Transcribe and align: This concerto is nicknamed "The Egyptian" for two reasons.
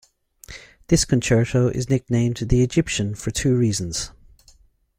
This 0.87 1.05
concerto 1.05 1.67
is 1.67 1.87
nicknamed 1.87 2.37
"The 2.37 2.63
Egyptian" 2.63 3.13
for 3.13 3.29
two 3.29 3.55
reasons. 3.55 4.09